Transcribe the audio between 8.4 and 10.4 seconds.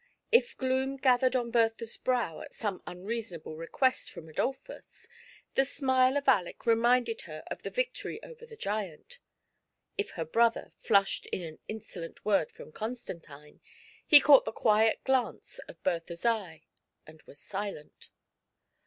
the giant; if her